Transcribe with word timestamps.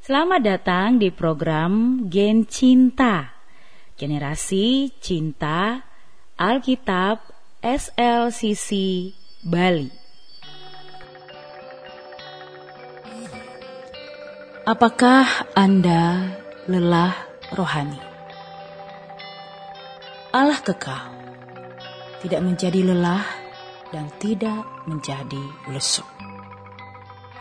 Selamat 0.00 0.40
datang 0.40 0.96
di 0.96 1.12
program 1.12 2.08
Gen 2.08 2.48
Cinta, 2.48 3.36
Generasi 4.00 4.96
Cinta 4.96 5.76
Alkitab 6.40 7.20
SLCC 7.60 8.70
Bali. 9.44 9.92
Apakah 14.64 15.52
Anda 15.52 16.32
lelah 16.64 17.12
rohani? 17.52 18.00
Allah 20.32 20.64
kekal, 20.64 21.12
tidak 22.24 22.40
menjadi 22.40 22.88
lelah 22.88 23.28
dan 23.92 24.08
tidak 24.16 24.64
menjadi 24.88 25.44
lesu. 25.68 26.08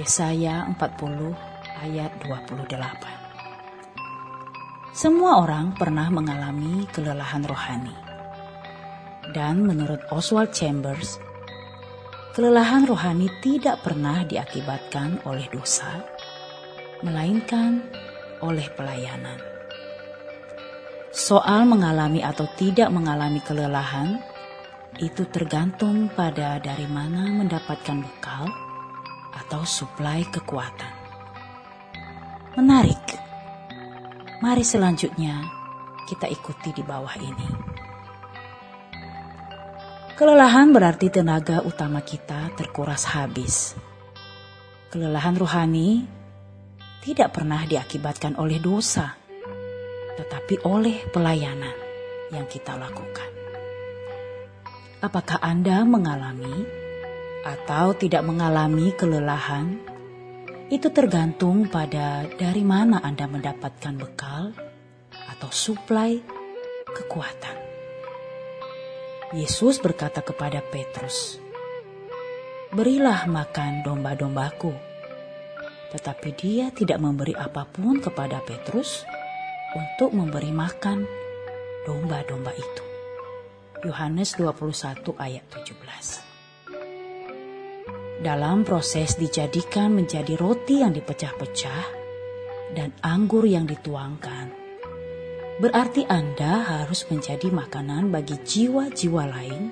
Yesaya 0.00 0.64
40 0.72 1.55
ayat 1.84 2.16
28. 2.24 3.26
Semua 4.96 5.44
orang 5.44 5.76
pernah 5.76 6.08
mengalami 6.08 6.88
kelelahan 6.88 7.44
rohani. 7.44 7.92
Dan 9.28 9.68
menurut 9.68 10.00
Oswald 10.08 10.56
Chambers, 10.56 11.20
kelelahan 12.32 12.88
rohani 12.88 13.28
tidak 13.44 13.84
pernah 13.84 14.24
diakibatkan 14.24 15.20
oleh 15.28 15.44
dosa, 15.52 16.00
melainkan 17.04 17.84
oleh 18.40 18.64
pelayanan. 18.72 19.36
Soal 21.12 21.68
mengalami 21.68 22.24
atau 22.24 22.48
tidak 22.56 22.88
mengalami 22.88 23.44
kelelahan 23.44 24.16
itu 24.96 25.28
tergantung 25.28 26.08
pada 26.08 26.56
dari 26.56 26.88
mana 26.88 27.28
mendapatkan 27.36 28.00
bekal 28.00 28.48
atau 29.36 29.60
suplai 29.68 30.24
kekuatan. 30.32 30.95
Menarik. 32.56 33.04
Mari 34.40 34.64
selanjutnya 34.64 35.44
kita 36.08 36.24
ikuti 36.24 36.72
di 36.72 36.80
bawah 36.80 37.12
ini. 37.20 37.48
Kelelahan 40.16 40.72
berarti 40.72 41.12
tenaga 41.12 41.60
utama 41.60 42.00
kita 42.00 42.56
terkuras 42.56 43.12
habis. 43.12 43.76
Kelelahan 44.88 45.36
rohani 45.36 46.08
tidak 47.04 47.36
pernah 47.36 47.60
diakibatkan 47.68 48.40
oleh 48.40 48.56
dosa, 48.56 49.12
tetapi 50.16 50.64
oleh 50.64 51.12
pelayanan 51.12 51.76
yang 52.32 52.48
kita 52.48 52.72
lakukan. 52.72 53.30
Apakah 55.04 55.44
Anda 55.44 55.84
mengalami 55.84 56.64
atau 57.44 57.92
tidak 57.92 58.24
mengalami 58.24 58.96
kelelahan 58.96 59.95
itu 60.66 60.90
tergantung 60.90 61.70
pada 61.70 62.26
dari 62.26 62.66
mana 62.66 62.98
Anda 62.98 63.30
mendapatkan 63.30 63.94
bekal 64.02 64.50
atau 65.14 65.50
suplai 65.54 66.18
kekuatan. 66.90 67.56
Yesus 69.38 69.78
berkata 69.78 70.26
kepada 70.26 70.58
Petrus, 70.66 71.38
"Berilah 72.74 73.30
makan 73.30 73.86
domba-dombaku." 73.86 74.74
Tetapi 75.94 76.28
dia 76.34 76.74
tidak 76.74 76.98
memberi 76.98 77.38
apa 77.38 77.62
pun 77.62 78.02
kepada 78.02 78.42
Petrus 78.42 79.06
untuk 79.70 80.10
memberi 80.10 80.50
makan 80.50 81.06
domba-domba 81.86 82.50
itu. 82.50 82.84
Yohanes 83.86 84.34
21 84.34 85.14
ayat 85.14 85.46
17 85.46 86.25
dalam 88.26 88.66
proses 88.66 89.14
dijadikan 89.14 89.94
menjadi 89.94 90.34
roti 90.34 90.82
yang 90.82 90.90
dipecah-pecah 90.90 91.84
dan 92.74 92.90
anggur 93.06 93.46
yang 93.46 93.70
dituangkan. 93.70 94.50
Berarti 95.62 96.02
Anda 96.10 96.66
harus 96.66 97.06
menjadi 97.06 97.54
makanan 97.54 98.10
bagi 98.10 98.34
jiwa-jiwa 98.34 99.24
lain 99.30 99.62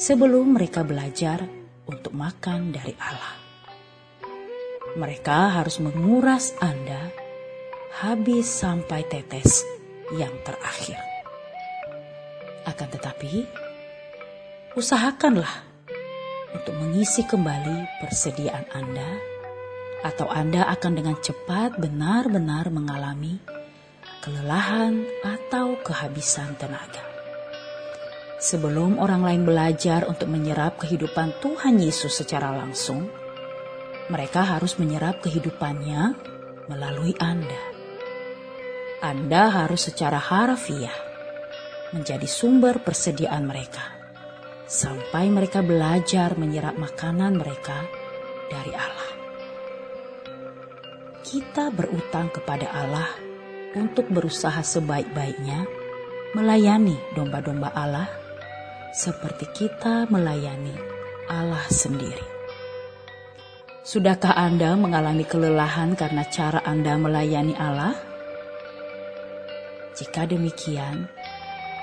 sebelum 0.00 0.56
mereka 0.56 0.88
belajar 0.88 1.44
untuk 1.84 2.16
makan 2.16 2.72
dari 2.72 2.96
Allah. 2.96 3.36
Mereka 4.96 5.60
harus 5.60 5.76
menguras 5.76 6.56
Anda 6.64 7.12
habis 8.00 8.48
sampai 8.48 9.04
tetes 9.04 9.60
yang 10.16 10.32
terakhir. 10.48 10.96
Akan 12.64 12.88
tetapi, 12.88 13.44
usahakanlah 14.72 15.75
untuk 16.56 16.72
mengisi 16.80 17.28
kembali 17.28 18.00
persediaan 18.00 18.64
Anda, 18.72 19.10
atau 20.00 20.24
Anda 20.32 20.64
akan 20.72 20.92
dengan 20.96 21.16
cepat 21.20 21.76
benar-benar 21.76 22.72
mengalami 22.72 23.36
kelelahan 24.24 25.04
atau 25.20 25.76
kehabisan 25.84 26.56
tenaga. 26.56 27.04
Sebelum 28.40 29.00
orang 29.00 29.24
lain 29.24 29.42
belajar 29.48 30.08
untuk 30.08 30.28
menyerap 30.32 30.80
kehidupan 30.80 31.40
Tuhan 31.40 31.80
Yesus 31.80 32.16
secara 32.16 32.52
langsung, 32.52 33.08
mereka 34.12 34.44
harus 34.44 34.76
menyerap 34.80 35.20
kehidupannya 35.24 36.14
melalui 36.68 37.16
Anda. 37.20 37.64
Anda 39.04 39.52
harus 39.52 39.88
secara 39.92 40.16
harfiah 40.16 40.94
menjadi 41.94 42.26
sumber 42.26 42.82
persediaan 42.82 43.46
mereka 43.46 43.95
sampai 44.66 45.30
mereka 45.30 45.62
belajar 45.62 46.34
menyerap 46.34 46.74
makanan 46.74 47.38
mereka 47.38 47.86
dari 48.50 48.74
Allah. 48.74 49.10
Kita 51.22 51.70
berutang 51.70 52.30
kepada 52.34 52.70
Allah 52.70 53.10
untuk 53.78 54.10
berusaha 54.10 54.62
sebaik-baiknya 54.62 55.66
melayani 56.34 56.98
domba-domba 57.14 57.70
Allah 57.74 58.10
seperti 58.90 59.46
kita 59.54 60.10
melayani 60.10 60.74
Allah 61.30 61.62
sendiri. 61.70 62.34
Sudahkah 63.86 64.34
Anda 64.34 64.74
mengalami 64.74 65.22
kelelahan 65.22 65.94
karena 65.94 66.26
cara 66.26 66.58
Anda 66.66 66.98
melayani 66.98 67.54
Allah? 67.54 67.94
Jika 69.94 70.26
demikian, 70.26 71.06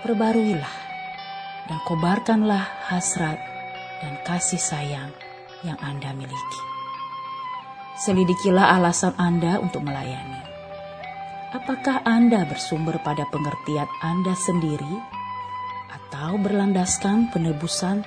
perbaruilah 0.00 0.89
dan 1.68 1.78
kobarkanlah 1.84 2.64
hasrat 2.88 3.36
dan 4.00 4.16
kasih 4.24 4.60
sayang 4.60 5.12
yang 5.64 5.76
Anda 5.84 6.16
miliki. 6.16 6.62
Selidikilah 8.00 8.80
alasan 8.80 9.12
Anda 9.20 9.60
untuk 9.60 9.84
melayani. 9.84 10.40
Apakah 11.52 12.00
Anda 12.06 12.48
bersumber 12.48 12.96
pada 13.04 13.28
pengertian 13.28 13.90
Anda 14.00 14.32
sendiri 14.32 14.94
atau 15.90 16.40
berlandaskan 16.40 17.28
penebusan 17.34 18.06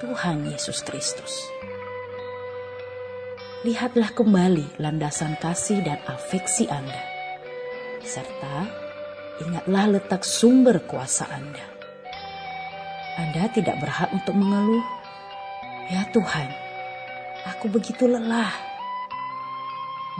Tuhan 0.00 0.48
Yesus 0.48 0.80
Kristus? 0.86 1.44
Lihatlah 3.66 4.14
kembali 4.14 4.78
landasan 4.78 5.34
kasih 5.42 5.82
dan 5.82 5.98
afeksi 6.06 6.70
Anda, 6.70 7.02
serta 8.06 8.70
ingatlah 9.42 9.98
letak 9.98 10.22
sumber 10.22 10.78
kuasa 10.86 11.26
Anda 11.26 11.77
anda 13.18 13.50
tidak 13.50 13.82
berhak 13.82 14.14
untuk 14.14 14.38
mengeluh. 14.38 14.86
Ya 15.90 16.06
Tuhan, 16.14 16.54
aku 17.50 17.66
begitu 17.66 18.06
lelah. 18.06 18.54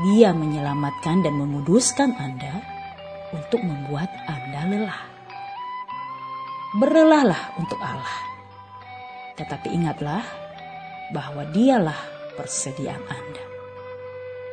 Dia 0.03 0.35
menyelamatkan 0.35 1.23
dan 1.23 1.39
menguduskan 1.39 2.19
Anda 2.19 2.59
untuk 3.31 3.63
membuat 3.63 4.11
Anda 4.27 4.67
lelah. 4.67 5.03
Berlelahlah 6.75 7.55
untuk 7.63 7.79
Allah. 7.79 8.19
Tetapi 9.39 9.79
ingatlah 9.79 10.23
bahwa 11.15 11.47
dialah 11.55 11.99
persediaan 12.35 13.03
Anda. 13.07 13.45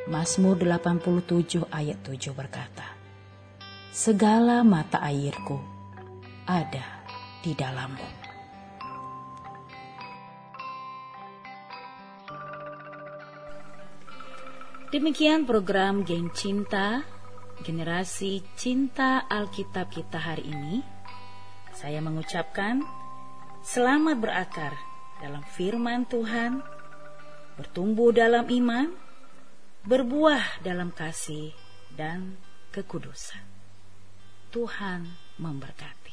Mazmur 0.05 0.61
87 0.61 1.65
ayat 1.73 1.97
7 2.05 2.29
berkata, 2.37 2.93
Segala 3.89 4.61
mata 4.61 5.01
airku 5.01 5.57
ada 6.45 7.01
di 7.41 7.57
dalammu. 7.57 8.24
Demikian 14.95 15.43
program 15.43 16.07
Geng 16.07 16.31
Cinta, 16.31 17.03
generasi 17.59 18.39
cinta 18.55 19.27
Alkitab 19.27 19.91
kita 19.91 20.15
hari 20.15 20.47
ini. 20.47 20.79
Saya 21.75 21.99
mengucapkan 21.99 22.79
selamat 23.59 24.15
berakar 24.23 24.71
dalam 25.19 25.43
firman 25.51 26.07
Tuhan, 26.07 26.63
bertumbuh 27.59 28.15
dalam 28.15 28.47
iman, 28.47 28.95
berbuah 29.83 30.63
dalam 30.63 30.95
kasih 30.95 31.51
dan 31.91 32.39
kekudusan. 32.71 33.43
Tuhan 34.55 35.11
memberkati. 35.43 36.04